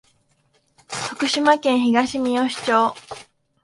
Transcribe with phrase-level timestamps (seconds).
[1.09, 2.95] 徳島県東みよし町